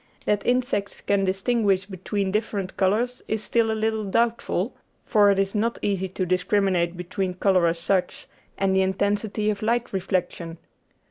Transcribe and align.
That 0.25 0.43
insects 0.47 0.99
can 0.99 1.25
distinguish 1.25 1.85
between 1.85 2.31
different 2.31 2.75
colours 2.75 3.21
is 3.27 3.43
still 3.43 3.69
a 3.69 3.73
little 3.77 4.03
doubtful, 4.03 4.75
for 5.03 5.29
it 5.29 5.37
is 5.37 5.53
not 5.53 5.77
easy 5.83 6.09
to 6.09 6.25
discriminate 6.25 6.97
between 6.97 7.35
colour 7.35 7.67
as 7.67 7.77
such 7.77 8.27
and 8.57 8.75
the 8.75 8.81
intensity 8.81 9.51
of 9.51 9.61
light 9.61 9.93
reflection. 9.93 10.57